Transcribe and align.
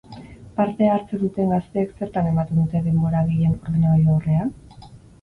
Parte 0.59 0.87
hartzen 0.91 1.21
duten 1.25 1.53
gazteek, 1.57 1.93
zertan 2.01 2.31
ematen 2.31 2.65
dute 2.65 2.83
denbora 2.89 3.25
gehien 3.31 3.57
ordenagailu 3.63 4.15
aurrean? 4.21 4.55